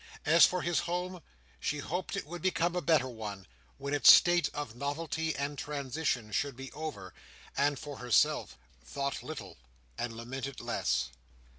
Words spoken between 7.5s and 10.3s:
and for herself, thought little and